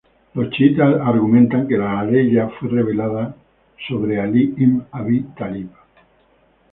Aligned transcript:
Los 0.33 0.49
chiitas 0.49 0.95
argumentan 0.99 1.67
que 1.67 1.77
la 1.77 1.99
aleya 1.99 2.49
fue 2.59 2.69
revelado 2.69 3.35
sobre 3.87 4.19
Ali 4.19 4.45
ibn 4.57 4.83
Abi 4.91 5.19
Talib. 5.37 5.69